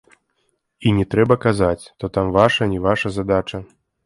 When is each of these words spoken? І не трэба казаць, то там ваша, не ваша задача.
І 0.87 0.93
не 0.99 1.05
трэба 1.11 1.37
казаць, 1.45 1.83
то 2.01 2.05
там 2.17 2.33
ваша, 2.39 2.69
не 2.73 2.79
ваша 2.89 3.15
задача. 3.21 3.63